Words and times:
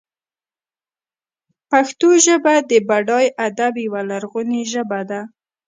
پښتو 1.69 2.09
ژبه 2.25 2.53
د 2.69 2.71
بډای 2.89 3.27
ادب 3.47 3.73
یوه 3.85 4.01
لرغونې 4.09 4.61
ژبه 4.73 4.99
ده. 5.09 5.21